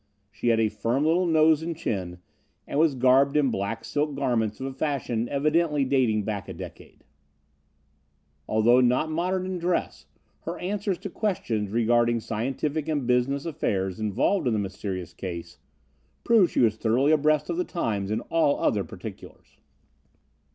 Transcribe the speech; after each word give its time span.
She 0.31 0.47
had 0.47 0.59
a 0.59 0.67
firm 0.69 1.05
little 1.05 1.27
nose 1.27 1.61
and 1.61 1.77
chin, 1.77 2.17
and 2.65 2.79
was 2.79 2.95
garbed 2.95 3.37
in 3.37 3.51
black 3.51 3.85
silk 3.85 4.15
garments 4.15 4.59
of 4.59 4.65
a 4.65 4.73
fashion 4.73 5.29
evidently 5.29 5.85
dating 5.85 6.23
back 6.23 6.49
a 6.49 6.55
decade. 6.55 7.03
Although 8.47 8.81
not 8.81 9.11
modern 9.11 9.45
in 9.45 9.59
dress, 9.59 10.07
her 10.39 10.57
answers 10.57 10.97
to 10.97 11.11
questions 11.11 11.69
regarding 11.69 12.19
scientific 12.19 12.87
and 12.87 13.05
business 13.05 13.45
affairs 13.45 13.99
involved 13.99 14.47
in 14.47 14.53
the 14.53 14.59
mysterious 14.59 15.13
case, 15.13 15.59
proved 16.23 16.51
she 16.53 16.61
was 16.61 16.77
thoroughly 16.77 17.11
abreast 17.11 17.51
of 17.51 17.57
the 17.57 17.63
times 17.63 18.09
in 18.09 18.21
all 18.21 18.59
other 18.59 18.83
particulars. 18.83 19.59